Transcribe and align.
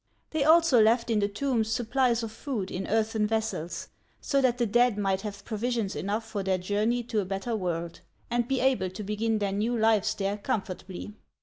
They 0.31 0.43
also 0.43 0.81
left 0.81 1.11
in 1.11 1.19
the 1.19 1.27
tombs 1.27 1.71
supplies 1.71 2.23
of 2.23 2.31
food 2.31 2.71
in 2.71 2.87
earthen 2.87 3.27
vessels, 3.27 3.89
so 4.19 4.41
that 4.41 4.57
the 4.57 4.65
dead 4.65 4.97
might 4.97 5.21
have 5.21 5.45
provisions 5.45 5.95
enough 5.95 6.25
for 6.25 6.41
their 6.41 6.57
journey 6.57 7.03
to 7.03 7.19
a 7.19 7.23
better 7.25 7.55
world, 7.55 7.99
and 8.27 8.47
be 8.47 8.61
able 8.61 8.89
to 8.89 9.03
begin 9.03 9.37
their 9.37 9.51
new 9.51 9.77
lives 9.77 10.15
there 10.15 10.37
comfortably. 10.39 11.13